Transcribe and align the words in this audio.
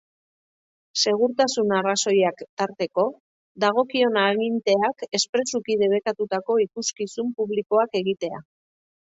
Segurtasun 1.01 1.73
arrazoiak 1.79 2.41
tarteko, 2.61 3.05
dagokion 3.65 4.17
aginteak 4.23 5.05
espresuki 5.21 5.77
debekatutako 5.85 6.57
ikuskizun 6.67 7.31
publikoak 7.43 7.97
egitea. 8.03 8.43